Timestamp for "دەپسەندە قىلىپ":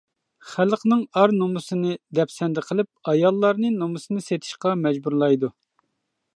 2.21-3.11